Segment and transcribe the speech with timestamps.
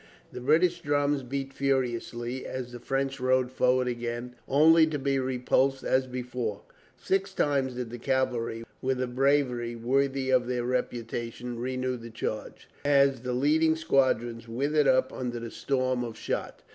[0.31, 5.83] The British drums beat furiously as the French rode forward again, only to be repulsed
[5.83, 6.61] as before.
[6.97, 12.61] Six times did the cavalry, with a bravery worthy of their reputation, renew the charge.
[12.83, 15.51] Six times did they draw back sullenly, as the leading squadrons withered up under the
[15.51, 16.63] storm of shot.